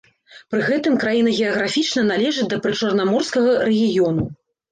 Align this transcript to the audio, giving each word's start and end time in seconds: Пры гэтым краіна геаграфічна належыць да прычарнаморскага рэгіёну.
Пры 0.53 0.61
гэтым 0.69 0.95
краіна 1.03 1.33
геаграфічна 1.39 2.01
належыць 2.11 2.47
да 2.55 2.59
прычарнаморскага 2.65 3.51
рэгіёну. 3.69 4.23